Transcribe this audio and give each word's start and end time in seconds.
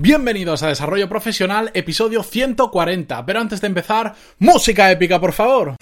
Bienvenidos 0.00 0.62
a 0.62 0.68
Desarrollo 0.68 1.08
Profesional, 1.08 1.72
episodio 1.74 2.22
140. 2.22 3.26
Pero 3.26 3.40
antes 3.40 3.60
de 3.60 3.66
empezar, 3.66 4.14
música 4.38 4.92
épica, 4.92 5.18
por 5.18 5.32
favor. 5.32 5.74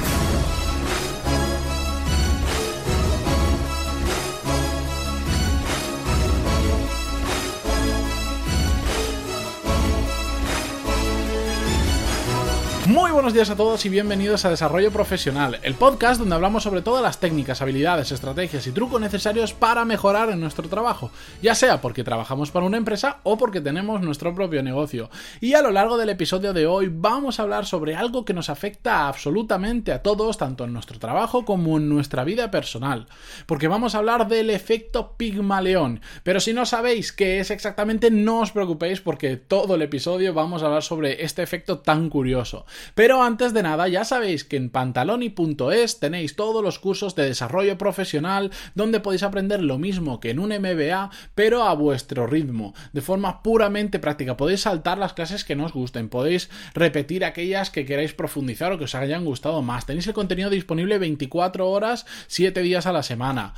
Buenos 13.26 13.34
días 13.34 13.50
a 13.50 13.56
todos 13.56 13.84
y 13.84 13.88
bienvenidos 13.88 14.44
a 14.44 14.50
Desarrollo 14.50 14.92
Profesional, 14.92 15.58
el 15.64 15.74
podcast 15.74 16.20
donde 16.20 16.36
hablamos 16.36 16.62
sobre 16.62 16.80
todas 16.80 17.02
las 17.02 17.18
técnicas, 17.18 17.60
habilidades, 17.60 18.12
estrategias 18.12 18.68
y 18.68 18.70
trucos 18.70 19.00
necesarios 19.00 19.52
para 19.52 19.84
mejorar 19.84 20.30
en 20.30 20.38
nuestro 20.38 20.68
trabajo, 20.68 21.10
ya 21.42 21.56
sea 21.56 21.80
porque 21.80 22.04
trabajamos 22.04 22.52
para 22.52 22.66
una 22.66 22.76
empresa 22.76 23.18
o 23.24 23.36
porque 23.36 23.60
tenemos 23.60 24.00
nuestro 24.00 24.32
propio 24.32 24.62
negocio. 24.62 25.10
Y 25.40 25.54
a 25.54 25.62
lo 25.62 25.72
largo 25.72 25.98
del 25.98 26.10
episodio 26.10 26.52
de 26.52 26.68
hoy 26.68 26.88
vamos 26.88 27.40
a 27.40 27.42
hablar 27.42 27.66
sobre 27.66 27.96
algo 27.96 28.24
que 28.24 28.32
nos 28.32 28.48
afecta 28.48 29.08
absolutamente 29.08 29.90
a 29.90 30.04
todos, 30.04 30.38
tanto 30.38 30.62
en 30.62 30.72
nuestro 30.72 31.00
trabajo 31.00 31.44
como 31.44 31.78
en 31.78 31.88
nuestra 31.88 32.22
vida 32.22 32.52
personal, 32.52 33.08
porque 33.46 33.66
vamos 33.66 33.96
a 33.96 33.98
hablar 33.98 34.28
del 34.28 34.50
efecto 34.50 35.16
Pigmaleón. 35.16 36.00
Pero 36.22 36.38
si 36.38 36.52
no 36.52 36.64
sabéis 36.64 37.10
qué 37.10 37.40
es 37.40 37.50
exactamente, 37.50 38.12
no 38.12 38.38
os 38.38 38.52
preocupéis 38.52 39.00
porque 39.00 39.36
todo 39.36 39.74
el 39.74 39.82
episodio 39.82 40.32
vamos 40.32 40.62
a 40.62 40.66
hablar 40.66 40.84
sobre 40.84 41.24
este 41.24 41.42
efecto 41.42 41.80
tan 41.80 42.08
curioso. 42.08 42.66
Pero 42.94 43.15
antes 43.22 43.52
de 43.52 43.62
nada, 43.62 43.88
ya 43.88 44.04
sabéis 44.04 44.44
que 44.44 44.56
en 44.56 44.70
pantaloni.es 44.70 46.00
tenéis 46.00 46.36
todos 46.36 46.62
los 46.62 46.78
cursos 46.78 47.14
de 47.14 47.24
desarrollo 47.24 47.78
profesional 47.78 48.50
donde 48.74 49.00
podéis 49.00 49.22
aprender 49.22 49.62
lo 49.62 49.78
mismo 49.78 50.20
que 50.20 50.30
en 50.30 50.38
un 50.38 50.50
MBA, 50.50 51.10
pero 51.34 51.64
a 51.64 51.74
vuestro 51.74 52.26
ritmo, 52.26 52.74
de 52.92 53.00
forma 53.00 53.42
puramente 53.42 53.98
práctica. 53.98 54.36
Podéis 54.36 54.62
saltar 54.62 54.98
las 54.98 55.12
clases 55.12 55.44
que 55.44 55.56
no 55.56 55.66
os 55.66 55.72
gusten, 55.72 56.08
podéis 56.08 56.50
repetir 56.74 57.24
aquellas 57.24 57.70
que 57.70 57.84
queráis 57.84 58.14
profundizar 58.14 58.72
o 58.72 58.78
que 58.78 58.84
os 58.84 58.94
hayan 58.94 59.24
gustado 59.24 59.62
más. 59.62 59.86
Tenéis 59.86 60.06
el 60.06 60.14
contenido 60.14 60.50
disponible 60.50 60.98
24 60.98 61.68
horas, 61.68 62.06
7 62.28 62.62
días 62.62 62.86
a 62.86 62.92
la 62.92 63.02
semana 63.02 63.54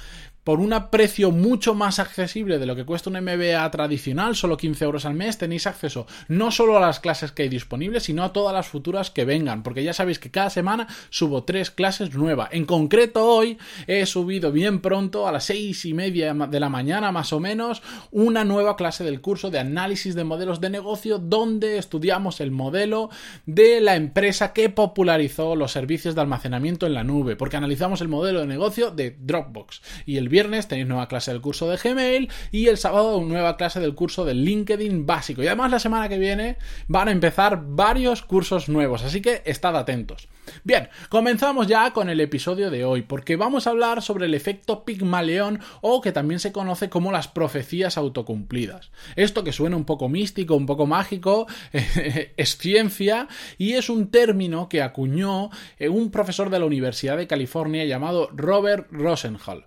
por 0.49 0.61
un 0.61 0.75
precio 0.91 1.31
mucho 1.31 1.75
más 1.75 1.99
accesible 1.99 2.59
de 2.59 2.65
lo 2.65 2.75
que 2.75 2.87
cuesta 2.87 3.11
un 3.11 3.21
MBA 3.21 3.71
tradicional, 3.71 4.35
solo 4.35 4.57
15 4.57 4.83
euros 4.83 5.05
al 5.05 5.13
mes, 5.13 5.37
tenéis 5.37 5.67
acceso 5.67 6.07
no 6.27 6.51
solo 6.51 6.79
a 6.79 6.81
las 6.81 7.01
clases 7.01 7.33
que 7.33 7.43
hay 7.43 7.51
disponibles, 7.51 8.05
sino 8.05 8.25
a 8.25 8.33
todas 8.33 8.55
las 8.55 8.67
futuras 8.67 9.11
que 9.11 9.27
vengan, 9.27 9.63
porque 9.63 9.85
ya 9.85 9.93
sabéis 9.93 10.19
que 10.19 10.31
cada 10.31 10.49
semana 10.49 10.89
subo 11.11 11.45
tres 11.45 11.71
clases 11.71 12.15
nuevas. 12.15 12.49
En 12.53 12.65
concreto, 12.65 13.27
hoy 13.27 13.59
he 13.87 14.07
subido 14.07 14.51
bien 14.51 14.81
pronto, 14.81 15.29
a 15.29 15.33
las 15.33 15.45
seis 15.45 15.85
y 15.85 15.93
media 15.93 16.33
de 16.33 16.61
la 16.61 16.71
mañana 16.71 17.13
más 17.13 17.35
o 17.35 17.41
menos, 17.41 17.83
una 18.11 18.43
nueva 18.43 18.77
clase 18.77 19.05
del 19.05 19.21
curso 19.21 19.51
de 19.51 19.59
análisis 19.59 20.15
de 20.15 20.25
modelos 20.25 20.63
de 20.63 20.71
negocio, 20.71 21.19
donde 21.19 21.77
estudiamos 21.77 22.41
el 22.41 22.53
modelo 22.53 23.11
de 23.45 23.83
la 23.83 23.97
empresa 23.97 24.55
que 24.55 24.71
popularizó 24.71 25.57
los 25.57 25.73
servicios 25.73 26.15
de 26.15 26.23
almacenamiento 26.23 26.87
en 26.87 26.95
la 26.95 27.05
nube, 27.05 27.37
porque 27.37 27.59
analizamos 27.59 28.01
el 28.01 28.09
modelo 28.09 28.41
de 28.41 28.47
negocio 28.47 28.91
de 28.91 29.15
Dropbox. 29.21 29.83
Y 30.07 30.17
el 30.17 30.38
viernes 30.39 30.69
tenéis 30.69 30.86
nueva 30.86 31.08
clase 31.08 31.33
del 31.33 31.41
curso 31.41 31.69
de 31.69 31.77
Gmail 31.77 32.31
y 32.53 32.69
el 32.69 32.78
sábado 32.78 33.20
nueva 33.20 33.56
clase 33.56 33.81
del 33.81 33.97
curso 33.97 34.25
de 34.25 34.34
LinkedIn 34.34 35.05
básico. 35.05 35.42
Y 35.42 35.48
además 35.48 35.72
la 35.72 35.80
semana 35.80 36.08
que 36.08 36.17
viene 36.17 36.58
van 36.86 37.08
a 37.08 37.11
empezar 37.11 37.61
varios 37.67 38.22
cursos 38.22 38.69
nuevos, 38.69 39.03
así 39.03 39.20
que 39.20 39.42
estad 39.47 39.77
atentos. 39.77 40.28
Bien, 40.64 40.89
comenzamos 41.08 41.67
ya 41.67 41.92
con 41.92 42.08
el 42.08 42.20
episodio 42.20 42.70
de 42.70 42.84
hoy, 42.84 43.03
porque 43.03 43.34
vamos 43.34 43.67
a 43.67 43.70
hablar 43.70 44.00
sobre 44.00 44.27
el 44.27 44.34
efecto 44.34 44.84
Pigmaleón 44.84 45.61
o 45.80 46.00
que 46.00 46.12
también 46.12 46.39
se 46.39 46.52
conoce 46.52 46.89
como 46.89 47.12
las 47.12 47.27
profecías 47.27 47.98
autocumplidas. 47.98 48.91
Esto 49.17 49.42
que 49.42 49.52
suena 49.52 49.77
un 49.77 49.84
poco 49.84 50.08
místico, 50.08 50.55
un 50.55 50.67
poco 50.67 50.86
mágico, 50.86 51.48
es 51.73 52.56
ciencia 52.56 53.27
y 53.58 53.75
es 53.75 53.91
un 53.91 54.11
término 54.11 54.69
que 54.69 54.83
acuñó 54.83 55.50
eh, 55.78 55.89
un 55.89 56.11
profesor 56.11 56.48
de 56.48 56.61
la 56.61 56.67
Universidad 56.67 57.17
de 57.17 57.27
California 57.27 57.84
llamado 57.84 58.30
Robert 58.33 58.86
Rosenhall. 58.90 59.67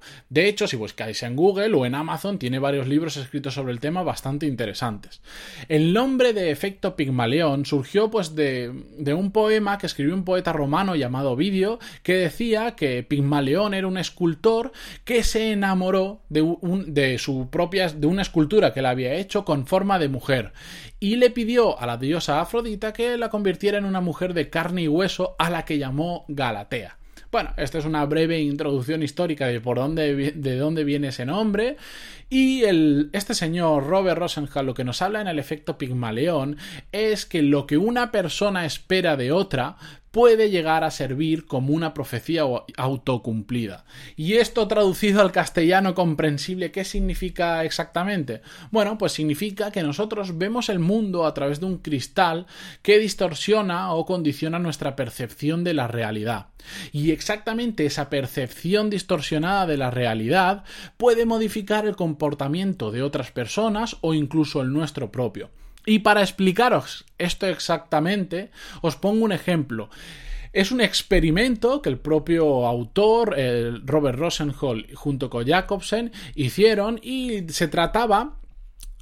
Hecho, 0.51 0.67
si 0.67 0.75
buscáis 0.75 1.23
en 1.23 1.35
Google 1.35 1.73
o 1.73 1.85
en 1.85 1.95
Amazon, 1.95 2.37
tiene 2.37 2.59
varios 2.59 2.87
libros 2.87 3.17
escritos 3.17 3.55
sobre 3.55 3.73
el 3.73 3.79
tema 3.79 4.03
bastante 4.03 4.45
interesantes. 4.45 5.21
El 5.67 5.93
nombre 5.93 6.33
de 6.33 6.51
efecto 6.51 6.95
Pigmaleón 6.95 7.65
surgió 7.65 8.11
pues 8.11 8.35
de, 8.35 8.71
un 9.15 9.31
poema 9.31 9.77
que 9.77 9.87
escribió 9.87 10.13
un 10.13 10.23
poeta 10.23 10.53
romano 10.53 10.95
llamado 10.95 11.31
Ovidio 11.31 11.79
que 12.03 12.13
decía 12.13 12.75
que 12.75 13.03
Pigmaleón 13.03 13.73
era 13.73 13.87
un 13.87 13.97
escultor 13.97 14.71
que 15.03 15.23
se 15.23 15.51
enamoró 15.51 16.21
de, 16.29 16.57
de 16.87 17.17
su 17.17 17.49
propia 17.49 17.89
de 17.89 18.07
una 18.07 18.21
escultura 18.21 18.73
que 18.73 18.81
le 18.81 18.87
había 18.87 19.15
hecho 19.15 19.43
con 19.43 19.65
forma 19.65 19.97
de 19.97 20.09
mujer 20.09 20.53
y 20.99 21.15
le 21.15 21.31
pidió 21.31 21.79
a 21.79 21.87
la 21.87 21.97
diosa 21.97 22.41
Afrodita 22.41 22.93
que 22.93 23.17
la 23.17 23.29
convirtiera 23.29 23.77
en 23.77 23.85
una 23.85 24.01
mujer 24.01 24.33
de 24.33 24.49
carne 24.49 24.83
y 24.83 24.87
hueso 24.87 25.35
a 25.39 25.49
la 25.49 25.65
que 25.65 25.79
llamó 25.79 26.25
Galatea. 26.27 27.00
Bueno, 27.31 27.53
esta 27.55 27.77
es 27.77 27.85
una 27.85 28.05
breve 28.05 28.41
introducción 28.41 29.03
histórica 29.03 29.47
de 29.47 29.61
por 29.61 29.77
dónde, 29.77 30.33
de 30.33 30.57
dónde 30.57 30.83
viene 30.83 31.07
ese 31.07 31.25
nombre. 31.25 31.77
Y 32.29 32.63
el, 32.63 33.09
este 33.13 33.33
señor 33.33 33.87
Robert 33.87 34.17
Rosenhall 34.17 34.65
lo 34.65 34.73
que 34.73 34.83
nos 34.83 35.01
habla 35.01 35.21
en 35.21 35.27
el 35.27 35.39
efecto 35.39 35.77
Pigmaleón 35.77 36.57
es 36.91 37.25
que 37.25 37.41
lo 37.41 37.67
que 37.67 37.77
una 37.77 38.11
persona 38.11 38.65
espera 38.65 39.15
de 39.15 39.31
otra 39.31 39.77
puede 40.11 40.49
llegar 40.49 40.83
a 40.83 40.91
servir 40.91 41.45
como 41.45 41.73
una 41.73 41.93
profecía 41.93 42.43
autocumplida. 42.77 43.85
¿Y 44.15 44.33
esto 44.33 44.67
traducido 44.67 45.21
al 45.21 45.31
castellano 45.31 45.95
comprensible 45.95 46.71
qué 46.71 46.83
significa 46.83 47.63
exactamente? 47.63 48.41
Bueno, 48.71 48.97
pues 48.97 49.13
significa 49.13 49.71
que 49.71 49.83
nosotros 49.83 50.37
vemos 50.37 50.69
el 50.69 50.79
mundo 50.79 51.25
a 51.25 51.33
través 51.33 51.61
de 51.61 51.65
un 51.65 51.77
cristal 51.77 52.45
que 52.81 52.99
distorsiona 52.99 53.93
o 53.93 54.05
condiciona 54.05 54.59
nuestra 54.59 54.95
percepción 54.95 55.63
de 55.63 55.73
la 55.73 55.87
realidad. 55.87 56.47
Y 56.91 57.11
exactamente 57.11 57.85
esa 57.85 58.09
percepción 58.09 58.89
distorsionada 58.89 59.65
de 59.65 59.77
la 59.77 59.91
realidad 59.91 60.65
puede 60.97 61.25
modificar 61.25 61.85
el 61.85 61.95
comportamiento 61.95 62.91
de 62.91 63.01
otras 63.01 63.31
personas 63.31 63.97
o 64.01 64.13
incluso 64.13 64.61
el 64.61 64.73
nuestro 64.73 65.11
propio. 65.11 65.49
Y 65.85 65.99
para 65.99 66.21
explicaros 66.21 67.05
esto 67.17 67.47
exactamente, 67.47 68.51
os 68.81 68.95
pongo 68.95 69.25
un 69.25 69.31
ejemplo. 69.31 69.89
Es 70.53 70.71
un 70.71 70.81
experimento 70.81 71.81
que 71.81 71.89
el 71.89 71.97
propio 71.97 72.67
autor, 72.67 73.35
Robert 73.85 74.19
Rosenhall, 74.19 74.87
junto 74.93 75.29
con 75.29 75.47
Jacobsen, 75.47 76.11
hicieron 76.35 76.99
y 77.01 77.49
se 77.49 77.67
trataba 77.67 78.37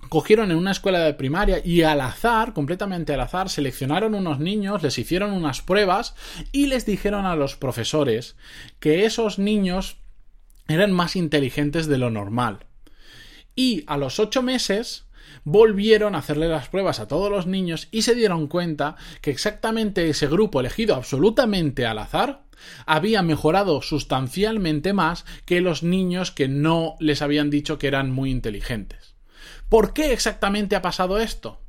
cogieron 0.08 0.52
en 0.52 0.58
una 0.58 0.72
escuela 0.72 1.00
de 1.00 1.14
primaria 1.14 1.62
y 1.64 1.82
al 1.82 2.02
azar, 2.02 2.54
completamente 2.54 3.14
al 3.14 3.22
azar, 3.22 3.50
seleccionaron 3.50 4.16
unos 4.16 4.40
niños, 4.40 4.82
les 4.82 4.98
hicieron 4.98 5.32
unas 5.32 5.62
pruebas 5.62 6.16
y 6.52 6.68
les 6.68 6.86
dijeron 6.86 7.26
a 7.26 7.36
los 7.36 7.56
profesores 7.56 8.36
que 8.80 9.06
esos 9.06 9.40
niños 9.40 9.98
eran 10.68 10.94
más 10.94 11.16
inteligentes 11.16 11.88
de 11.88 11.98
lo 11.98 12.10
normal. 12.10 12.66
Y 13.56 13.84
a 13.88 13.98
los 13.98 14.20
ocho 14.20 14.42
meses 14.42 15.06
volvieron 15.44 16.16
a 16.16 16.20
hacerle 16.20 16.48
las 16.48 16.70
pruebas 16.70 17.00
a 17.00 17.08
todos 17.08 17.32
los 17.32 17.48
niños 17.48 17.88
y 17.92 18.04
se 18.04 18.16
dieron 18.16 18.48
cuenta 18.48 18.96
que 19.22 19.32
exactamente 19.32 20.10
ese 20.10 20.28
grupo 20.28 20.60
elegido 20.60 20.96
absolutamente 20.96 21.86
al 21.86 22.00
azar 22.00 22.44
había 22.86 23.22
mejorado 23.22 23.82
sustancialmente 23.82 24.94
más 24.94 25.26
que 25.46 25.62
los 25.62 25.84
niños 25.84 26.32
que 26.32 26.48
no 26.48 26.96
les 27.00 27.22
habían 27.22 27.50
dicho 27.50 27.78
que 27.78 27.88
eran 27.88 28.12
muy 28.12 28.32
inteligentes. 28.32 29.16
¿Por 29.70 29.94
qué 29.94 30.14
exactamente 30.14 30.76
ha 30.76 30.82
pasado 30.82 31.20
esto? 31.20 31.62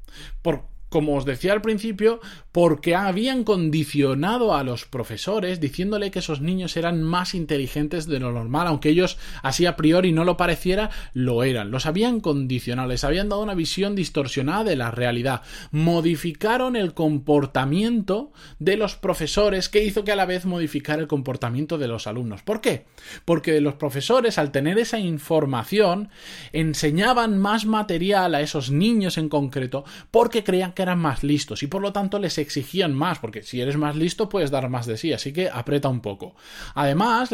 Por 0.42 0.64
como 0.90 1.16
os 1.16 1.24
decía 1.24 1.52
al 1.52 1.62
principio, 1.62 2.20
porque 2.52 2.94
habían 2.94 3.44
condicionado 3.44 4.54
a 4.54 4.64
los 4.64 4.84
profesores 4.84 5.60
diciéndole 5.60 6.10
que 6.10 6.18
esos 6.18 6.40
niños 6.40 6.76
eran 6.76 7.02
más 7.02 7.34
inteligentes 7.34 8.06
de 8.06 8.20
lo 8.20 8.32
normal, 8.32 8.66
aunque 8.66 8.90
ellos 8.90 9.16
así 9.42 9.66
a 9.66 9.76
priori 9.76 10.12
no 10.12 10.24
lo 10.24 10.36
pareciera, 10.36 10.90
lo 11.14 11.44
eran. 11.44 11.70
Los 11.70 11.86
habían 11.86 12.20
condicionado, 12.20 12.88
les 12.88 13.04
habían 13.04 13.28
dado 13.28 13.42
una 13.42 13.54
visión 13.54 13.94
distorsionada 13.94 14.64
de 14.64 14.76
la 14.76 14.90
realidad. 14.90 15.42
Modificaron 15.70 16.76
el 16.76 16.92
comportamiento 16.92 18.32
de 18.58 18.76
los 18.76 18.96
profesores 18.96 19.68
que 19.68 19.84
hizo 19.84 20.04
que 20.04 20.12
a 20.12 20.16
la 20.16 20.26
vez 20.26 20.44
modificara 20.44 21.00
el 21.00 21.08
comportamiento 21.08 21.78
de 21.78 21.88
los 21.88 22.06
alumnos. 22.06 22.42
¿Por 22.42 22.60
qué? 22.60 22.86
Porque 23.24 23.60
los 23.60 23.74
profesores, 23.74 24.38
al 24.38 24.50
tener 24.50 24.78
esa 24.78 24.98
información, 24.98 26.10
enseñaban 26.52 27.38
más 27.38 27.64
material 27.64 28.34
a 28.34 28.40
esos 28.40 28.70
niños 28.70 29.18
en 29.18 29.28
concreto 29.28 29.84
porque 30.10 30.42
creían 30.42 30.72
que 30.72 30.79
eran 30.82 30.98
más 30.98 31.22
listos 31.22 31.62
y 31.62 31.66
por 31.66 31.82
lo 31.82 31.92
tanto 31.92 32.18
les 32.18 32.38
exigían 32.38 32.94
más, 32.94 33.18
porque 33.18 33.42
si 33.42 33.60
eres 33.60 33.76
más 33.76 33.96
listo 33.96 34.28
puedes 34.28 34.50
dar 34.50 34.68
más 34.68 34.86
de 34.86 34.96
sí, 34.96 35.12
así 35.12 35.32
que 35.32 35.48
aprieta 35.48 35.88
un 35.88 36.00
poco. 36.00 36.34
Además, 36.74 37.30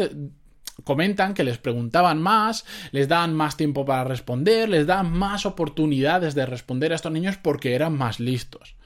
comentan 0.83 1.33
que 1.33 1.43
les 1.43 1.57
preguntaban 1.57 2.21
más, 2.21 2.65
les 2.91 3.07
daban 3.07 3.33
más 3.33 3.57
tiempo 3.57 3.85
para 3.85 4.03
responder, 4.03 4.69
les 4.69 4.87
daban 4.87 5.11
más 5.11 5.45
oportunidades 5.45 6.35
de 6.35 6.45
responder 6.45 6.91
a 6.91 6.95
estos 6.95 7.11
niños 7.11 7.37
porque 7.37 7.75
eran 7.75 7.97
más 7.97 8.19
listos. 8.19 8.76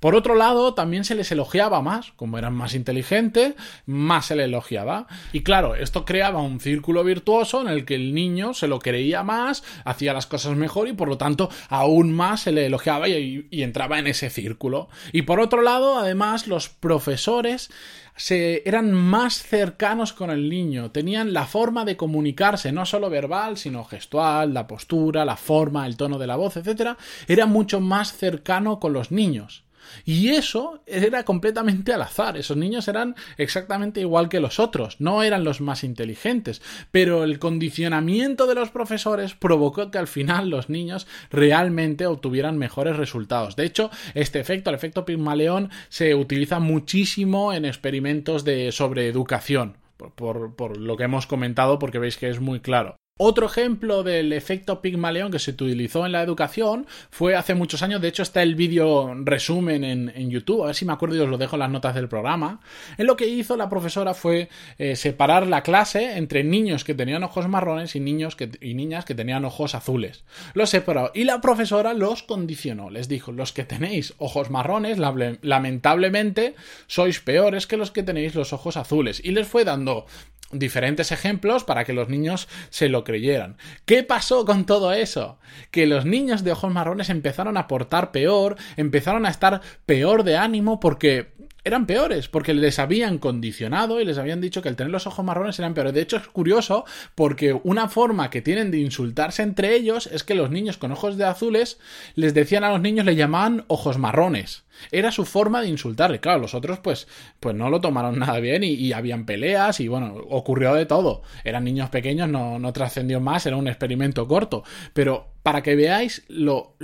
Por 0.00 0.14
otro 0.14 0.34
lado, 0.34 0.74
también 0.74 1.04
se 1.04 1.14
les 1.14 1.32
elogiaba 1.32 1.80
más, 1.80 2.12
como 2.16 2.38
eran 2.38 2.54
más 2.54 2.74
inteligentes, 2.74 3.54
más 3.86 4.26
se 4.26 4.36
les 4.36 4.46
elogiaba. 4.46 5.06
Y 5.32 5.42
claro, 5.42 5.74
esto 5.74 6.04
creaba 6.04 6.42
un 6.42 6.60
círculo 6.60 7.02
virtuoso 7.02 7.62
en 7.62 7.68
el 7.68 7.84
que 7.84 7.94
el 7.94 8.14
niño 8.14 8.52
se 8.52 8.68
lo 8.68 8.78
creía 8.78 9.22
más, 9.22 9.64
hacía 9.84 10.12
las 10.12 10.26
cosas 10.26 10.56
mejor 10.56 10.88
y 10.88 10.92
por 10.92 11.08
lo 11.08 11.16
tanto 11.16 11.48
aún 11.68 12.12
más 12.12 12.42
se 12.42 12.52
le 12.52 12.66
elogiaba 12.66 13.08
y, 13.08 13.48
entraba 13.50 13.98
en 13.98 14.06
ese 14.06 14.30
círculo. 14.30 14.88
Y 15.12 15.22
por 15.22 15.40
otro 15.40 15.62
lado, 15.62 15.98
además, 15.98 16.46
los 16.46 16.68
profesores 16.68 17.70
se, 18.16 18.62
eran 18.66 18.92
más 18.92 19.42
cercanos 19.42 20.12
con 20.12 20.30
el 20.30 20.48
niño, 20.48 20.90
tenían 20.90 21.32
la 21.32 21.46
forma 21.46 21.84
de 21.84 21.96
comunicarse, 21.96 22.70
no 22.70 22.86
solo 22.86 23.10
verbal, 23.10 23.56
sino 23.56 23.84
gestual, 23.84 24.54
la 24.54 24.66
postura, 24.66 25.24
la 25.24 25.36
forma, 25.36 25.86
el 25.86 25.96
tono 25.96 26.18
de 26.18 26.26
la 26.26 26.36
voz, 26.36 26.56
etc., 26.56 26.96
era 27.28 27.46
mucho 27.46 27.80
más 27.80 28.16
cercano 28.16 28.78
con 28.78 28.92
los 28.92 29.10
niños. 29.10 29.65
Y 30.04 30.30
eso 30.30 30.82
era 30.86 31.24
completamente 31.24 31.92
al 31.92 32.02
azar. 32.02 32.36
Esos 32.36 32.56
niños 32.56 32.88
eran 32.88 33.14
exactamente 33.36 34.00
igual 34.00 34.28
que 34.28 34.40
los 34.40 34.58
otros, 34.58 35.00
no 35.00 35.22
eran 35.22 35.44
los 35.44 35.60
más 35.60 35.84
inteligentes, 35.84 36.62
pero 36.90 37.24
el 37.24 37.38
condicionamiento 37.38 38.46
de 38.46 38.54
los 38.54 38.70
profesores 38.70 39.34
provocó 39.34 39.90
que 39.90 39.98
al 39.98 40.06
final 40.06 40.50
los 40.50 40.68
niños 40.68 41.06
realmente 41.30 42.06
obtuvieran 42.06 42.58
mejores 42.58 42.96
resultados. 42.96 43.56
De 43.56 43.64
hecho, 43.64 43.90
este 44.14 44.40
efecto, 44.40 44.70
el 44.70 44.76
efecto 44.76 45.04
Pigmaleón, 45.04 45.70
se 45.88 46.14
utiliza 46.14 46.58
muchísimo 46.58 47.52
en 47.52 47.64
experimentos 47.64 48.44
de 48.44 48.72
sobre 48.72 49.08
educación. 49.08 49.76
Por, 49.96 50.54
por, 50.54 50.76
lo 50.76 50.96
que 50.98 51.04
hemos 51.04 51.26
comentado, 51.26 51.78
porque 51.78 51.98
veis 51.98 52.18
que 52.18 52.28
es 52.28 52.38
muy 52.38 52.60
claro. 52.60 52.96
Otro 53.18 53.46
ejemplo 53.46 54.02
del 54.02 54.30
efecto 54.34 54.82
Pigmaleón 54.82 55.32
que 55.32 55.38
se 55.38 55.52
utilizó 55.52 56.04
en 56.04 56.12
la 56.12 56.20
educación 56.20 56.86
fue 57.10 57.34
hace 57.34 57.54
muchos 57.54 57.82
años, 57.82 58.02
de 58.02 58.08
hecho 58.08 58.22
está 58.22 58.42
el 58.42 58.56
vídeo 58.56 59.14
resumen 59.24 59.84
en, 59.84 60.30
YouTube, 60.30 60.64
a 60.64 60.66
ver 60.66 60.74
si 60.74 60.84
me 60.84 60.92
acuerdo 60.92 61.16
y 61.16 61.20
os 61.20 61.28
lo 61.30 61.38
dejo 61.38 61.56
en 61.56 61.60
las 61.60 61.70
notas 61.70 61.94
del 61.94 62.10
programa, 62.10 62.60
en 62.98 63.06
lo 63.06 63.16
que 63.16 63.26
hizo 63.26 63.56
la 63.56 63.70
profesora 63.70 64.12
fue 64.12 64.50
eh, 64.76 64.96
separar 64.96 65.46
la 65.46 65.62
clase 65.62 66.18
entre 66.18 66.44
niños 66.44 66.84
que 66.84 66.94
tenían 66.94 67.24
ojos 67.24 67.48
marrones 67.48 67.96
y, 67.96 68.00
niños 68.00 68.36
y 68.60 68.74
niñas 68.74 69.06
que 69.06 69.14
tenían 69.14 69.46
ojos 69.46 69.74
azules. 69.74 70.24
Los 70.52 70.68
separó 70.68 71.10
y 71.14 71.24
la 71.24 71.40
profesora 71.40 71.94
los 71.94 72.22
condicionó, 72.22 72.90
les 72.90 73.08
dijo, 73.08 73.32
los 73.32 73.54
que 73.54 73.64
tenéis 73.64 74.12
ojos 74.18 74.50
marrones, 74.50 74.98
lamentablemente 74.98 76.54
sois 76.86 77.20
peores 77.20 77.66
que 77.66 77.78
los 77.78 77.92
que 77.92 78.02
tenéis 78.02 78.34
los 78.34 78.52
ojos 78.52 78.76
azules, 78.76 79.22
y 79.24 79.30
les 79.30 79.48
fue 79.48 79.64
dando 79.64 80.04
diferentes 80.52 81.12
ejemplos 81.12 81.64
para 81.64 81.84
que 81.84 81.92
los 81.92 82.08
niños 82.08 82.48
se 82.70 82.88
lo 82.88 83.04
creyeran. 83.06 83.56
¿Qué 83.86 84.02
pasó 84.02 84.44
con 84.44 84.66
todo 84.66 84.92
eso? 84.92 85.38
Que 85.70 85.86
los 85.86 86.04
niños 86.04 86.44
de 86.44 86.52
ojos 86.52 86.72
marrones 86.72 87.08
empezaron 87.08 87.56
a 87.56 87.68
portar 87.68 88.10
peor, 88.10 88.56
empezaron 88.76 89.24
a 89.24 89.30
estar 89.30 89.62
peor 89.86 90.24
de 90.24 90.36
ánimo 90.36 90.80
porque 90.80 91.32
eran 91.66 91.86
peores, 91.86 92.28
porque 92.28 92.54
les 92.54 92.78
habían 92.78 93.18
condicionado 93.18 94.00
y 94.00 94.04
les 94.04 94.18
habían 94.18 94.40
dicho 94.40 94.62
que 94.62 94.68
el 94.68 94.76
tener 94.76 94.92
los 94.92 95.08
ojos 95.08 95.24
marrones 95.24 95.58
eran 95.58 95.74
peores. 95.74 95.92
De 95.92 96.00
hecho, 96.00 96.16
es 96.16 96.28
curioso 96.28 96.84
porque 97.16 97.58
una 97.64 97.88
forma 97.88 98.30
que 98.30 98.40
tienen 98.40 98.70
de 98.70 98.78
insultarse 98.78 99.42
entre 99.42 99.74
ellos 99.74 100.08
es 100.12 100.22
que 100.22 100.36
los 100.36 100.50
niños 100.50 100.76
con 100.76 100.92
ojos 100.92 101.16
de 101.16 101.24
azules 101.24 101.80
les 102.14 102.34
decían 102.34 102.62
a 102.62 102.70
los 102.70 102.80
niños, 102.80 103.04
le 103.04 103.16
llamaban 103.16 103.64
ojos 103.66 103.98
marrones. 103.98 104.62
Era 104.92 105.10
su 105.10 105.24
forma 105.24 105.60
de 105.60 105.68
insultarle. 105.68 106.20
Claro, 106.20 106.38
los 106.38 106.54
otros 106.54 106.78
pues, 106.78 107.08
pues 107.40 107.56
no 107.56 107.68
lo 107.68 107.80
tomaron 107.80 108.18
nada 108.20 108.38
bien 108.38 108.62
y, 108.62 108.92
habían 108.92 109.26
peleas 109.26 109.80
y 109.80 109.88
bueno, 109.88 110.14
ocurrió 110.30 110.72
de 110.72 110.86
todo. 110.86 111.22
Eran 111.42 111.64
niños 111.64 111.90
pequeños, 111.90 112.28
no, 112.28 112.60
no 112.60 112.72
trascendió 112.72 113.20
más, 113.20 113.44
era 113.44 113.56
un 113.56 113.66
experimento 113.66 114.28
corto. 114.28 114.62
Pero 114.92 115.35
para 115.46 115.62
que 115.62 115.76
veáis 115.76 116.24
lo, 116.26 116.74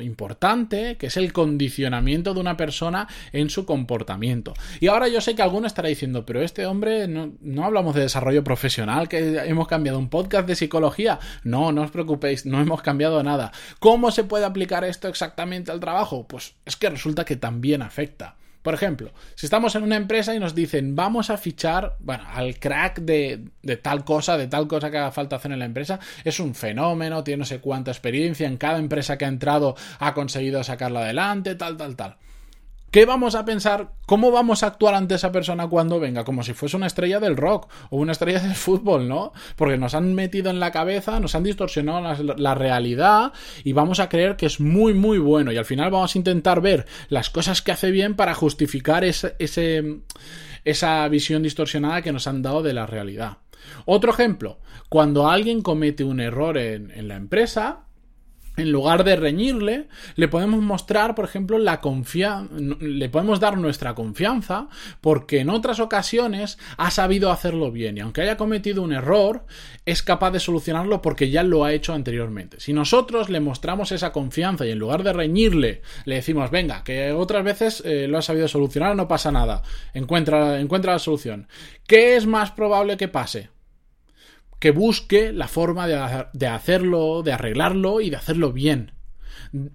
importante 0.00 0.96
que 0.96 1.08
es 1.08 1.18
el 1.18 1.34
condicionamiento 1.34 2.32
de 2.32 2.40
una 2.40 2.56
persona 2.56 3.06
en 3.30 3.50
su 3.50 3.66
comportamiento. 3.66 4.54
Y 4.80 4.86
ahora 4.86 5.08
yo 5.08 5.20
sé 5.20 5.34
que 5.34 5.42
alguno 5.42 5.66
estará 5.66 5.90
diciendo, 5.90 6.24
pero 6.24 6.40
este 6.40 6.64
hombre 6.64 7.08
no, 7.08 7.34
no 7.42 7.66
hablamos 7.66 7.94
de 7.94 8.00
desarrollo 8.00 8.42
profesional, 8.42 9.06
que 9.06 9.36
hemos 9.44 9.68
cambiado 9.68 9.98
un 9.98 10.08
podcast 10.08 10.48
de 10.48 10.56
psicología. 10.56 11.18
No, 11.44 11.72
no 11.72 11.82
os 11.82 11.90
preocupéis, 11.90 12.46
no 12.46 12.58
hemos 12.58 12.80
cambiado 12.80 13.22
nada. 13.22 13.52
¿Cómo 13.80 14.10
se 14.10 14.24
puede 14.24 14.46
aplicar 14.46 14.82
esto 14.82 15.06
exactamente 15.06 15.70
al 15.70 15.80
trabajo? 15.80 16.26
Pues 16.26 16.54
es 16.64 16.76
que 16.76 16.88
resulta 16.88 17.26
que 17.26 17.36
también 17.36 17.82
afecta. 17.82 18.36
Por 18.62 18.74
ejemplo, 18.74 19.12
si 19.34 19.46
estamos 19.46 19.74
en 19.74 19.82
una 19.82 19.96
empresa 19.96 20.34
y 20.34 20.38
nos 20.38 20.54
dicen 20.54 20.94
vamos 20.94 21.30
a 21.30 21.38
fichar, 21.38 21.96
bueno, 22.00 22.24
al 22.32 22.58
crack 22.58 23.00
de, 23.00 23.44
de, 23.62 23.76
tal 23.76 24.04
cosa, 24.04 24.36
de 24.36 24.48
tal 24.48 24.68
cosa 24.68 24.90
que 24.90 24.98
haga 24.98 25.12
falta 25.12 25.36
hacer 25.36 25.52
en 25.52 25.60
la 25.60 25.64
empresa, 25.64 25.98
es 26.24 26.40
un 26.40 26.54
fenómeno, 26.54 27.24
tiene 27.24 27.38
no 27.38 27.44
sé 27.46 27.60
cuánta 27.60 27.90
experiencia, 27.90 28.46
en 28.46 28.58
cada 28.58 28.78
empresa 28.78 29.16
que 29.16 29.24
ha 29.24 29.28
entrado 29.28 29.76
ha 29.98 30.12
conseguido 30.12 30.62
sacarla 30.62 31.00
adelante, 31.00 31.54
tal, 31.54 31.76
tal, 31.76 31.96
tal. 31.96 32.16
¿Qué 32.90 33.06
vamos 33.06 33.36
a 33.36 33.44
pensar? 33.44 33.92
¿Cómo 34.04 34.32
vamos 34.32 34.64
a 34.64 34.66
actuar 34.66 34.96
ante 34.96 35.14
esa 35.14 35.30
persona 35.30 35.68
cuando 35.68 36.00
venga? 36.00 36.24
Como 36.24 36.42
si 36.42 36.54
fuese 36.54 36.76
una 36.76 36.88
estrella 36.88 37.20
del 37.20 37.36
rock 37.36 37.70
o 37.90 37.98
una 37.98 38.10
estrella 38.10 38.40
del 38.40 38.54
fútbol, 38.56 39.08
¿no? 39.08 39.32
Porque 39.54 39.78
nos 39.78 39.94
han 39.94 40.12
metido 40.14 40.50
en 40.50 40.58
la 40.58 40.72
cabeza, 40.72 41.20
nos 41.20 41.36
han 41.36 41.44
distorsionado 41.44 42.00
la, 42.36 42.54
realidad 42.56 43.32
y 43.62 43.74
vamos 43.74 44.00
a 44.00 44.08
creer 44.08 44.34
que 44.34 44.46
es 44.46 44.58
muy, 44.58 44.92
muy 44.92 45.18
bueno. 45.18 45.52
Y 45.52 45.56
al 45.56 45.64
final 45.64 45.92
vamos 45.92 46.16
a 46.16 46.18
intentar 46.18 46.60
ver 46.60 46.84
las 47.08 47.30
cosas 47.30 47.62
que 47.62 47.70
hace 47.70 47.92
bien 47.92 48.16
para 48.16 48.34
justificar 48.34 49.04
esa 49.04 51.08
visión 51.08 51.44
distorsionada 51.44 52.02
que 52.02 52.12
nos 52.12 52.26
han 52.26 52.42
dado 52.42 52.64
de 52.64 52.72
la 52.72 52.86
realidad. 52.86 53.38
Otro 53.84 54.10
ejemplo, 54.10 54.58
cuando 54.88 55.30
alguien 55.30 55.62
comete 55.62 56.02
un 56.02 56.18
error 56.18 56.58
en 56.58 57.06
la 57.06 57.14
empresa, 57.14 57.84
en 58.60 58.72
lugar 58.72 59.04
de 59.04 59.16
reñirle, 59.16 59.88
le 60.16 60.28
podemos 60.28 60.60
mostrar, 60.60 61.14
por 61.14 61.24
ejemplo, 61.24 61.58
la 61.58 61.80
confianza, 61.80 62.54
le 62.80 63.08
podemos 63.08 63.40
dar 63.40 63.58
nuestra 63.58 63.94
confianza 63.94 64.68
porque 65.00 65.40
en 65.40 65.50
otras 65.50 65.80
ocasiones 65.80 66.58
ha 66.76 66.90
sabido 66.90 67.30
hacerlo 67.30 67.70
bien 67.70 67.98
y 67.98 68.00
aunque 68.00 68.22
haya 68.22 68.36
cometido 68.36 68.82
un 68.82 68.92
error, 68.92 69.44
es 69.86 70.02
capaz 70.02 70.30
de 70.30 70.40
solucionarlo 70.40 71.02
porque 71.02 71.30
ya 71.30 71.42
lo 71.42 71.64
ha 71.64 71.72
hecho 71.72 71.92
anteriormente. 71.92 72.60
Si 72.60 72.72
nosotros 72.72 73.28
le 73.30 73.40
mostramos 73.40 73.92
esa 73.92 74.12
confianza 74.12 74.66
y 74.66 74.70
en 74.70 74.78
lugar 74.78 75.02
de 75.02 75.12
reñirle, 75.12 75.82
le 76.04 76.16
decimos, 76.16 76.50
venga, 76.50 76.84
que 76.84 77.12
otras 77.12 77.44
veces 77.44 77.82
eh, 77.84 78.06
lo 78.08 78.18
ha 78.18 78.22
sabido 78.22 78.48
solucionar, 78.48 78.94
no 78.96 79.08
pasa 79.08 79.32
nada, 79.32 79.62
encuentra, 79.94 80.60
encuentra 80.60 80.92
la 80.92 80.98
solución. 80.98 81.48
¿Qué 81.86 82.16
es 82.16 82.26
más 82.26 82.50
probable 82.50 82.96
que 82.96 83.08
pase? 83.08 83.50
Que 84.60 84.70
busque 84.70 85.32
la 85.32 85.48
forma 85.48 85.88
de, 85.88 86.46
hacerlo, 86.46 87.22
de 87.22 87.32
arreglarlo 87.32 88.00
y 88.00 88.10
de 88.10 88.16
hacerlo 88.16 88.52
bien. 88.52 88.92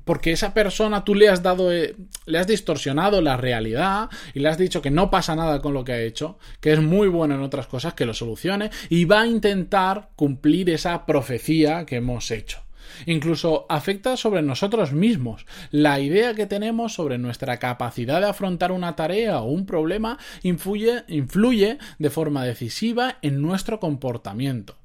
Porque 0.06 0.32
esa 0.32 0.54
persona 0.54 1.04
tú 1.04 1.16
le 1.16 1.28
has 1.28 1.44
dado, 1.44 1.74
eh, 1.74 1.96
le 2.26 2.38
has 2.38 2.48
distorsionado 2.48 3.20
la 3.22 3.36
realidad 3.36 4.10
y 4.34 4.40
le 4.40 4.48
has 4.48 4.58
dicho 4.58 4.82
que 4.82 4.92
no 4.92 5.12
pasa 5.12 5.36
nada 5.36 5.62
con 5.62 5.74
lo 5.74 5.84
que 5.84 5.92
ha 5.92 6.02
hecho, 6.02 6.38
que 6.62 6.72
es 6.72 6.80
muy 6.80 7.10
bueno 7.10 7.36
en 7.36 7.42
otras 7.42 7.68
cosas, 7.68 7.94
que 7.94 8.06
lo 8.06 8.14
solucione 8.14 8.70
y 8.88 9.04
va 9.04 9.22
a 9.22 9.28
intentar 9.28 10.12
cumplir 10.16 10.70
esa 10.70 11.06
profecía 11.06 11.86
que 11.86 11.98
hemos 11.98 12.32
hecho. 12.32 12.65
Incluso 13.06 13.66
afecta 13.70 14.18
sobre 14.18 14.42
nosotros 14.42 14.94
mismos. 14.94 15.46
La 15.72 16.00
idea 16.00 16.34
que 16.34 16.46
tenemos 16.46 16.94
sobre 16.94 17.18
nuestra 17.18 17.58
capacidad 17.58 18.22
de 18.22 18.28
afrontar 18.28 18.72
una 18.72 18.96
tarea 18.96 19.40
o 19.42 19.52
un 19.52 19.66
problema 19.66 20.18
influye, 20.44 21.78
de 22.00 22.10
forma 22.10 22.46
decisiva 22.46 23.18
en 23.22 23.42
nuestro 23.42 23.80
comportamiento. 23.80 24.78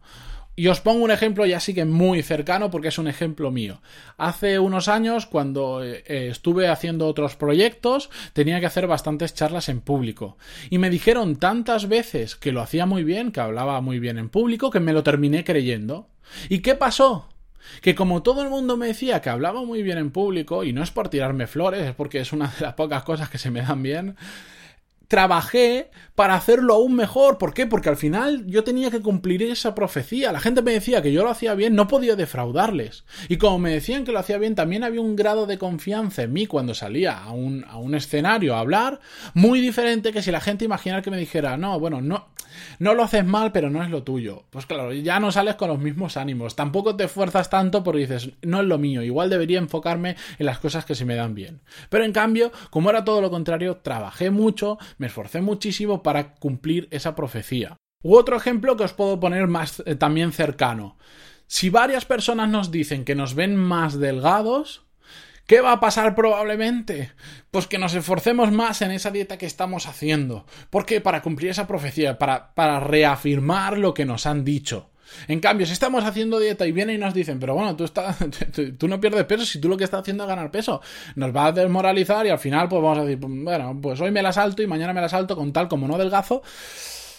Y 0.60 0.68
os 0.68 0.82
pongo 0.82 1.04
un 1.04 1.10
ejemplo 1.10 1.46
ya 1.46 1.58
sí 1.58 1.72
que 1.72 1.86
muy 1.86 2.22
cercano 2.22 2.70
porque 2.70 2.88
es 2.88 2.98
un 2.98 3.08
ejemplo 3.08 3.50
mío. 3.50 3.80
Hace 4.18 4.58
unos 4.58 4.88
años, 4.88 5.24
cuando 5.24 5.82
eh, 5.82 6.02
estuve 6.06 6.68
haciendo 6.68 7.06
otros 7.06 7.34
proyectos, 7.34 8.10
tenía 8.34 8.60
que 8.60 8.66
hacer 8.66 8.86
bastantes 8.86 9.32
charlas 9.32 9.70
en 9.70 9.80
público. 9.80 10.36
Y 10.68 10.76
me 10.76 10.90
dijeron 10.90 11.36
tantas 11.36 11.88
veces 11.88 12.36
que 12.36 12.52
lo 12.52 12.60
hacía 12.60 12.84
muy 12.84 13.04
bien, 13.04 13.32
que 13.32 13.40
hablaba 13.40 13.80
muy 13.80 14.00
bien 14.00 14.18
en 14.18 14.28
público, 14.28 14.70
que 14.70 14.80
me 14.80 14.92
lo 14.92 15.02
terminé 15.02 15.44
creyendo. 15.44 16.08
¿Y 16.50 16.58
qué 16.58 16.74
pasó? 16.74 17.29
Que 17.80 17.94
como 17.94 18.22
todo 18.22 18.42
el 18.42 18.50
mundo 18.50 18.76
me 18.76 18.88
decía 18.88 19.20
que 19.20 19.30
hablaba 19.30 19.64
muy 19.64 19.82
bien 19.82 19.98
en 19.98 20.10
público, 20.10 20.64
y 20.64 20.72
no 20.72 20.82
es 20.82 20.90
por 20.90 21.08
tirarme 21.08 21.46
flores, 21.46 21.82
es 21.82 21.94
porque 21.94 22.20
es 22.20 22.32
una 22.32 22.48
de 22.48 22.64
las 22.64 22.74
pocas 22.74 23.02
cosas 23.02 23.30
que 23.30 23.38
se 23.38 23.50
me 23.50 23.62
dan 23.62 23.82
bien, 23.82 24.16
trabajé 25.10 25.90
para 26.14 26.36
hacerlo 26.36 26.74
aún 26.74 26.94
mejor. 26.94 27.36
¿Por 27.36 27.52
qué? 27.52 27.66
Porque 27.66 27.88
al 27.88 27.96
final 27.96 28.46
yo 28.46 28.62
tenía 28.62 28.92
que 28.92 29.00
cumplir 29.00 29.42
esa 29.42 29.74
profecía. 29.74 30.30
La 30.30 30.38
gente 30.38 30.62
me 30.62 30.70
decía 30.70 31.02
que 31.02 31.12
yo 31.12 31.24
lo 31.24 31.30
hacía 31.30 31.54
bien, 31.54 31.74
no 31.74 31.88
podía 31.88 32.14
defraudarles. 32.14 33.02
Y 33.28 33.36
como 33.36 33.58
me 33.58 33.72
decían 33.72 34.04
que 34.04 34.12
lo 34.12 34.20
hacía 34.20 34.38
bien, 34.38 34.54
también 34.54 34.84
había 34.84 35.00
un 35.00 35.16
grado 35.16 35.46
de 35.46 35.58
confianza 35.58 36.22
en 36.22 36.32
mí 36.32 36.46
cuando 36.46 36.74
salía 36.74 37.18
a 37.18 37.32
un, 37.32 37.64
a 37.68 37.76
un 37.78 37.96
escenario 37.96 38.54
a 38.54 38.60
hablar, 38.60 39.00
muy 39.34 39.60
diferente 39.60 40.12
que 40.12 40.22
si 40.22 40.30
la 40.30 40.40
gente 40.40 40.64
imaginara 40.64 41.02
que 41.02 41.10
me 41.10 41.18
dijera, 41.18 41.56
no, 41.56 41.80
bueno, 41.80 42.00
no, 42.00 42.28
no 42.78 42.94
lo 42.94 43.02
haces 43.02 43.24
mal, 43.24 43.52
pero 43.52 43.70
no 43.70 43.82
es 43.82 43.90
lo 43.90 44.02
tuyo. 44.02 44.44
Pues 44.50 44.66
claro, 44.66 44.92
ya 44.92 45.20
no 45.20 45.32
sales 45.32 45.56
con 45.56 45.68
los 45.68 45.78
mismos 45.78 46.16
ánimos. 46.16 46.56
Tampoco 46.56 46.96
te 46.96 47.04
esfuerzas 47.04 47.50
tanto 47.50 47.82
porque 47.82 48.00
dices, 48.00 48.30
no 48.42 48.60
es 48.60 48.66
lo 48.66 48.78
mío. 48.78 49.02
Igual 49.02 49.30
debería 49.30 49.58
enfocarme 49.58 50.16
en 50.38 50.46
las 50.46 50.58
cosas 50.58 50.84
que 50.84 50.94
se 50.94 51.04
me 51.04 51.14
dan 51.14 51.34
bien. 51.34 51.60
Pero 51.88 52.04
en 52.04 52.12
cambio, 52.12 52.52
como 52.70 52.90
era 52.90 53.04
todo 53.04 53.20
lo 53.20 53.30
contrario, 53.30 53.78
trabajé 53.78 54.30
mucho, 54.30 54.78
me 54.98 55.06
esforcé 55.06 55.40
muchísimo 55.40 56.02
para 56.02 56.34
cumplir 56.34 56.88
esa 56.90 57.14
profecía. 57.14 57.76
U 58.02 58.16
otro 58.16 58.36
ejemplo 58.36 58.76
que 58.76 58.84
os 58.84 58.94
puedo 58.94 59.20
poner 59.20 59.46
más 59.46 59.82
eh, 59.84 59.94
también 59.94 60.32
cercano. 60.32 60.96
Si 61.46 61.68
varias 61.68 62.04
personas 62.04 62.48
nos 62.48 62.70
dicen 62.70 63.04
que 63.04 63.14
nos 63.14 63.34
ven 63.34 63.56
más 63.56 63.98
delgados, 63.98 64.84
¿Qué 65.50 65.60
va 65.60 65.72
a 65.72 65.80
pasar 65.80 66.14
probablemente? 66.14 67.10
Pues 67.50 67.66
que 67.66 67.78
nos 67.78 67.92
esforcemos 67.96 68.52
más 68.52 68.82
en 68.82 68.92
esa 68.92 69.10
dieta 69.10 69.36
que 69.36 69.46
estamos 69.46 69.88
haciendo. 69.88 70.46
¿Por 70.70 70.86
qué? 70.86 71.00
Para 71.00 71.22
cumplir 71.22 71.50
esa 71.50 71.66
profecía, 71.66 72.18
para, 72.20 72.54
para 72.54 72.78
reafirmar 72.78 73.76
lo 73.76 73.92
que 73.92 74.04
nos 74.04 74.26
han 74.26 74.44
dicho. 74.44 74.90
En 75.26 75.40
cambio, 75.40 75.66
si 75.66 75.72
estamos 75.72 76.04
haciendo 76.04 76.38
dieta 76.38 76.68
y 76.68 76.70
vienen 76.70 76.94
y 76.94 76.98
nos 76.98 77.14
dicen, 77.14 77.40
pero 77.40 77.56
bueno, 77.56 77.74
tú, 77.74 77.84
tú 78.78 78.86
no 78.86 79.00
pierdes 79.00 79.24
peso 79.24 79.44
si 79.44 79.60
tú 79.60 79.68
lo 79.68 79.76
que 79.76 79.82
estás 79.82 80.02
haciendo 80.02 80.22
es 80.22 80.28
ganar 80.28 80.52
peso, 80.52 80.82
nos 81.16 81.34
va 81.34 81.46
a 81.46 81.52
desmoralizar 81.52 82.24
y 82.26 82.30
al 82.30 82.38
final 82.38 82.68
pues 82.68 82.80
vamos 82.80 82.98
a 82.98 83.04
decir, 83.04 83.18
bueno, 83.20 83.76
pues 83.82 84.00
hoy 84.00 84.12
me 84.12 84.22
la 84.22 84.32
salto 84.32 84.62
y 84.62 84.68
mañana 84.68 84.92
me 84.92 85.00
la 85.00 85.08
salto 85.08 85.34
con 85.34 85.52
tal 85.52 85.66
como 85.66 85.88
no 85.88 85.98
delgazo. 85.98 86.44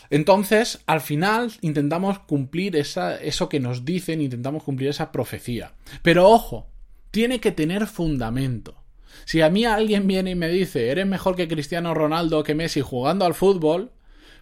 Entonces, 0.09 0.79
al 0.88 1.01
final 1.01 1.51
intentamos 1.59 2.19
cumplir 2.19 2.77
esa, 2.77 3.17
eso 3.17 3.50
que 3.50 3.59
nos 3.59 3.83
dicen, 3.83 4.21
intentamos 4.21 4.63
cumplir 4.63 4.89
esa 4.89 5.11
profecía. 5.11 5.73
Pero 6.01 6.29
ojo, 6.29 6.70
tiene 7.11 7.39
que 7.39 7.51
tener 7.51 7.87
fundamento. 7.87 8.83
Si 9.25 9.41
a 9.41 9.49
mí 9.49 9.65
alguien 9.65 10.07
viene 10.07 10.31
y 10.31 10.35
me 10.35 10.49
dice, 10.49 10.89
eres 10.89 11.05
mejor 11.05 11.35
que 11.35 11.47
Cristiano 11.47 11.93
Ronaldo 11.93 12.43
que 12.43 12.55
Messi 12.55 12.81
jugando 12.81 13.25
al 13.25 13.33
fútbol, 13.33 13.91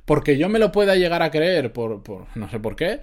porque 0.05 0.37
yo 0.37 0.49
me 0.49 0.59
lo 0.59 0.71
pueda 0.71 0.95
llegar 0.95 1.21
a 1.21 1.31
creer 1.31 1.73
por 1.73 2.01
no 2.35 2.49
sé 2.49 2.59
por 2.59 2.75
qué, 2.75 3.01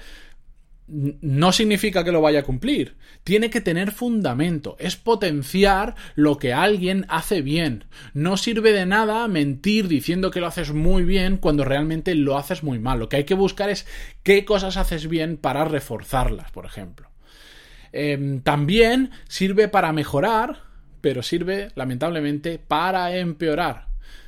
no 0.89 1.53
significa 1.53 2.05
que 2.05 2.13
lo 2.13 2.21
vaya 2.21 2.41
a 2.41 2.45
cumplir. 2.45 2.97
Tiene 3.25 3.51
que 3.51 3.61
tener 3.61 3.91
fundamento. 3.91 4.77
Es 4.79 4.97
potenciar 4.97 5.97
lo 6.15 6.39
que 6.39 6.53
alguien 6.53 7.07
hace 7.09 7.43
bien. 7.43 7.85
No 8.15 8.37
sirve 8.37 8.73
de 8.73 8.87
nada 8.87 9.27
mentir 9.27 9.89
diciendo 9.89 10.31
que 10.31 10.41
lo 10.41 10.47
haces 10.47 10.73
muy 10.73 11.05
bien 11.05 11.39
cuando 11.39 11.65
realmente 11.65 12.15
lo 12.15 12.37
haces 12.37 12.63
muy 12.63 12.79
mal. 12.79 13.01
Lo 13.01 13.09
que 13.09 13.17
hay 13.17 13.25
que 13.25 13.35
buscar 13.35 13.69
es 13.69 13.87
qué 14.23 14.45
cosas 14.45 14.77
haces 14.77 15.09
bien 15.09 15.37
para 15.37 15.65
reforzarlas, 15.65 16.53
por 16.53 16.67
ejemplo. 16.67 17.09
Em, 17.97 18.41
también 18.41 19.11
sirve 19.27 19.69
para 19.69 19.93
mejorar, 19.93 20.59
pero 21.01 21.23
sirve 21.23 21.71
lamentablemente 21.75 22.59
para 22.59 23.17
empeorar. 23.17 23.87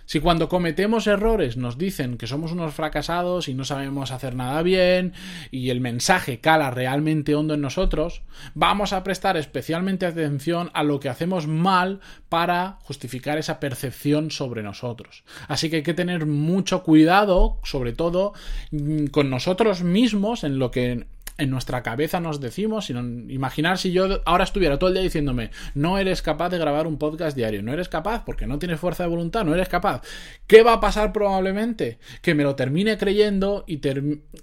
Si 0.09 0.21
cuando 0.21 0.49
cometemos 0.49 1.07
errores 1.07 1.59
nos 1.59 1.77
dicen 1.77 2.17
que 2.17 2.27
somos 2.27 2.53
unos 2.53 2.73
fracasados 2.73 3.47
y 3.47 3.53
no 3.53 3.67
sabemos 3.67 4.11
hacer 4.11 4.35
nada 4.35 4.63
bien 4.63 5.13
y 5.51 5.69
el 5.69 5.83
mensaje 5.83 6.41
cala 6.41 6.71
realmente 6.71 7.35
hondo 7.35 7.53
en 7.53 7.61
nosotros, 7.61 8.23
vamos 8.55 8.95
a 8.95 9.05
prestar 9.05 9.37
especialmente 9.37 10.07
atención 10.07 10.71
a 10.73 10.83
lo 10.83 10.99
que 10.99 11.11
hacemos 11.11 11.47
mal 11.47 12.01
para 12.31 12.79
justificar 12.85 13.37
esa 13.37 13.61
percepción 13.61 14.31
sobre 14.31 14.63
nosotros. 14.63 15.25
Así 15.47 15.69
que 15.69 15.77
hay 15.77 15.83
que 15.83 15.93
tener 15.93 16.25
mucho 16.25 16.85
cuidado, 16.85 17.59
sobre 17.63 17.93
todo 17.93 18.33
mm, 18.71 19.09
con 19.09 19.29
nosotros 19.29 19.83
mismos, 19.83 20.43
en 20.43 20.59
lo 20.59 20.71
que 20.71 21.05
en 21.39 21.51
nuestra 21.51 21.83
cabeza 21.83 22.21
nos 22.21 22.41
decimos, 22.41 22.87
sino 22.87 23.01
imaginar 23.01 23.79
si 23.79 23.93
yo 23.93 24.21
ahora 24.27 24.45
estuviera 24.45 24.79
todo 24.79 24.89
el 24.89 24.95
día 24.95 25.03
diciéndome, 25.03 25.51
no 25.75 25.97
eres 25.97 26.21
capaz 26.21 26.51
de 26.51 26.59
grabar 26.59 26.87
un 26.87 26.99
podcast 26.99 27.37
diario, 27.37 27.63
no 27.63 27.73
eres 27.73 27.89
capaz 27.89 28.25
porque 28.25 28.47
no 28.47 28.59
tienes 28.59 28.81
fuerza 28.81 29.05
de 29.05 29.09
voluntad, 29.09 29.45
no 29.45 29.55
eres 29.55 29.69
capaz. 29.69 30.03
¿Qué 30.47 30.63
va 30.63 30.75
a 30.75 30.81
pasar 30.81 31.13
probablemente? 31.13 31.99
Que 32.23 32.35
me 32.35 32.43
lo 32.43 32.57
termine 32.57 32.99
creyendo 32.99 33.65
y, 33.67 33.81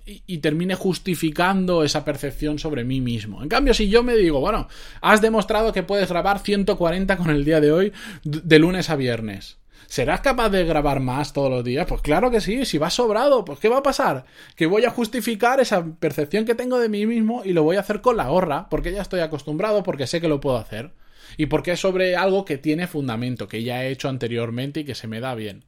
y 0.05 0.37
termine 0.37 0.75
justificando 0.75 1.83
esa 1.83 2.05
percepción 2.05 2.59
sobre 2.59 2.85
mí 2.85 3.01
mismo. 3.01 3.43
En 3.43 3.49
cambio, 3.49 3.73
si 3.73 3.89
yo 3.89 4.01
me 4.01 4.15
digo, 4.15 4.39
bueno, 4.39 4.67
has 5.01 5.21
demostrado 5.21 5.73
que 5.73 5.83
puedes 5.83 6.09
grabar 6.09 6.39
140 6.39 7.17
con 7.17 7.29
el 7.29 7.43
día 7.43 7.59
de 7.59 7.71
hoy, 7.73 7.93
de 8.23 8.59
lunes 8.59 8.89
a 8.89 8.95
viernes. 8.95 9.57
¿Serás 9.87 10.21
capaz 10.21 10.49
de 10.49 10.65
grabar 10.65 10.99
más 10.99 11.33
todos 11.33 11.49
los 11.49 11.63
días? 11.63 11.85
Pues 11.87 12.01
claro 12.01 12.31
que 12.31 12.41
sí, 12.41 12.65
si 12.65 12.77
vas 12.77 12.93
sobrado, 12.93 13.45
pues 13.45 13.59
¿qué 13.59 13.69
va 13.69 13.77
a 13.77 13.83
pasar? 13.83 14.25
Que 14.55 14.65
voy 14.65 14.85
a 14.85 14.91
justificar 14.91 15.59
esa 15.59 15.85
percepción 15.99 16.45
que 16.45 16.55
tengo 16.55 16.79
de 16.79 16.89
mí 16.89 17.05
mismo 17.05 17.43
y 17.45 17.53
lo 17.53 17.63
voy 17.63 17.77
a 17.77 17.81
hacer 17.81 18.01
con 18.01 18.17
la 18.17 18.27
gorra, 18.27 18.67
porque 18.69 18.91
ya 18.91 19.01
estoy 19.01 19.19
acostumbrado, 19.19 19.83
porque 19.83 20.07
sé 20.07 20.21
que 20.21 20.27
lo 20.27 20.41
puedo 20.41 20.57
hacer. 20.57 20.91
Y 21.37 21.47
porque 21.47 21.71
es 21.73 21.79
sobre 21.79 22.15
algo 22.15 22.45
que 22.45 22.57
tiene 22.57 22.87
fundamento, 22.87 23.47
que 23.47 23.63
ya 23.63 23.83
he 23.83 23.89
hecho 23.89 24.09
anteriormente 24.09 24.81
y 24.81 24.85
que 24.85 24.95
se 24.95 25.07
me 25.07 25.19
da 25.19 25.35
bien. 25.35 25.63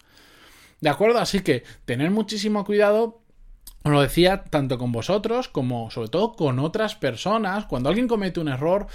¿De 0.82 0.90
acuerdo? 0.90 1.20
Así 1.20 1.42
que 1.42 1.64
tener 1.86 2.12
muchísimo 2.12 2.64
cuidado 2.64 3.22
os 3.84 3.92
lo 3.92 4.02
decía 4.02 4.44
tanto 4.44 4.78
con 4.78 4.92
vosotros 4.92 5.48
como 5.48 5.90
sobre 5.92 6.10
todo 6.10 6.34
con 6.34 6.60
otras 6.60 6.96
personas. 6.96 7.66
Cuando 7.66 7.90
alguien 7.90 8.08
comete 8.08 8.40
un 8.40 8.50
error, 8.50 8.88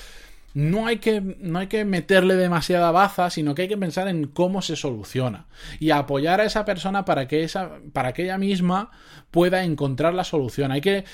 no 0.54 0.87
hay 0.87 0.99
que, 0.99 1.21
no 1.21 1.59
hay 1.59 1.66
que 1.66 1.85
meterle 1.85 2.37
demasiada 2.37 2.90
baza, 2.90 3.30
sino 3.30 3.54
que 3.54 3.62
hay 3.62 3.68
que 3.68 3.76
pensar 3.76 4.09
en 4.09 4.26
cómo 4.26 4.62
se 4.62 4.76
soluciona 4.76 5.47
y 5.80 5.90
apoyar 5.90 6.40
a 6.40 6.44
esa 6.44 6.64
persona 6.64 7.04
para 7.04 7.26
que, 7.28 7.42
esa, 7.42 7.71
para 7.92 8.12
ella 8.16 8.38
misma 8.38 8.90
pueda 9.30 9.64
encontrar 9.64 10.14
la 10.14 10.25
solución. 10.25 10.73
Hay 10.73 10.80
que 10.80 11.04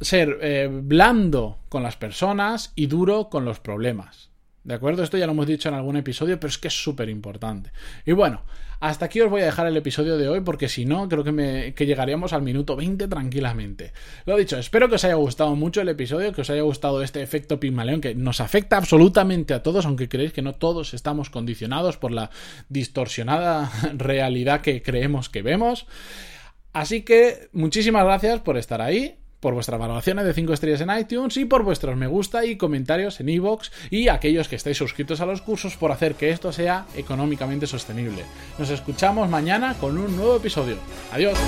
ser 0.00 0.38
eh, 0.42 0.68
blando 0.70 1.58
con 1.68 1.82
las 1.82 1.96
personas 1.96 2.72
y 2.74 2.86
duro 2.86 3.28
con 3.28 3.44
los 3.44 3.60
problemas. 3.60 4.30
¿De 4.66 4.74
acuerdo? 4.74 5.04
Esto 5.04 5.16
ya 5.16 5.26
lo 5.26 5.32
hemos 5.32 5.46
dicho 5.46 5.68
en 5.68 5.76
algún 5.76 5.96
episodio, 5.96 6.40
pero 6.40 6.48
es 6.48 6.58
que 6.58 6.66
es 6.66 6.82
súper 6.82 7.08
importante. 7.08 7.70
Y 8.04 8.10
bueno, 8.10 8.42
hasta 8.80 9.04
aquí 9.04 9.20
os 9.20 9.30
voy 9.30 9.42
a 9.42 9.44
dejar 9.44 9.68
el 9.68 9.76
episodio 9.76 10.18
de 10.18 10.28
hoy, 10.28 10.40
porque 10.40 10.68
si 10.68 10.84
no, 10.84 11.08
creo 11.08 11.22
que, 11.22 11.30
me, 11.30 11.72
que 11.72 11.86
llegaríamos 11.86 12.32
al 12.32 12.42
minuto 12.42 12.74
20 12.74 13.06
tranquilamente. 13.06 13.92
Lo 14.24 14.36
dicho, 14.36 14.58
espero 14.58 14.88
que 14.88 14.96
os 14.96 15.04
haya 15.04 15.14
gustado 15.14 15.54
mucho 15.54 15.82
el 15.82 15.88
episodio, 15.88 16.32
que 16.32 16.40
os 16.40 16.50
haya 16.50 16.62
gustado 16.62 17.00
este 17.04 17.22
efecto 17.22 17.60
Pigmaleón, 17.60 18.00
que 18.00 18.16
nos 18.16 18.40
afecta 18.40 18.76
absolutamente 18.76 19.54
a 19.54 19.62
todos, 19.62 19.86
aunque 19.86 20.08
creéis 20.08 20.32
que 20.32 20.42
no 20.42 20.56
todos 20.56 20.94
estamos 20.94 21.30
condicionados 21.30 21.96
por 21.96 22.10
la 22.10 22.30
distorsionada 22.68 23.70
realidad 23.96 24.62
que 24.62 24.82
creemos 24.82 25.28
que 25.28 25.42
vemos. 25.42 25.86
Así 26.72 27.02
que 27.02 27.50
muchísimas 27.52 28.04
gracias 28.04 28.40
por 28.40 28.56
estar 28.56 28.82
ahí 28.82 29.20
por 29.46 29.54
vuestras 29.54 29.78
valoraciones 29.78 30.24
de 30.24 30.34
5 30.34 30.54
estrellas 30.54 30.80
en 30.80 30.90
iTunes 30.98 31.36
y 31.36 31.44
por 31.44 31.62
vuestros 31.62 31.96
me 31.96 32.08
gusta 32.08 32.44
y 32.44 32.56
comentarios 32.56 33.20
en 33.20 33.28
iVoox 33.28 33.70
y 33.90 34.08
aquellos 34.08 34.48
que 34.48 34.56
estáis 34.56 34.76
suscritos 34.76 35.20
a 35.20 35.26
los 35.26 35.40
cursos 35.40 35.76
por 35.76 35.92
hacer 35.92 36.16
que 36.16 36.30
esto 36.30 36.50
sea 36.50 36.84
económicamente 36.96 37.68
sostenible. 37.68 38.24
Nos 38.58 38.70
escuchamos 38.70 39.30
mañana 39.30 39.76
con 39.80 39.98
un 39.98 40.16
nuevo 40.16 40.34
episodio. 40.34 40.78
Adiós. 41.12 41.38